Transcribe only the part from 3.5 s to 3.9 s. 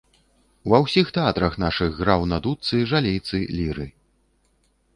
ліры.